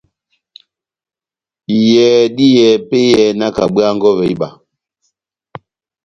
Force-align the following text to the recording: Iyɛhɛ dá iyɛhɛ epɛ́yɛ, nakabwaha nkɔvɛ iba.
Iyɛhɛ 1.77 2.21
dá 2.35 2.45
iyɛhɛ 2.49 2.71
epɛ́yɛ, 2.77 3.23
nakabwaha 3.37 3.91
nkɔvɛ 3.95 4.23
iba. 4.33 4.47